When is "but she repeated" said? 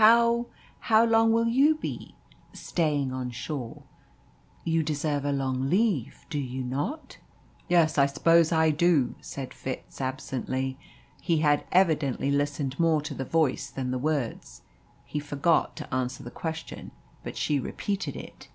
17.22-18.16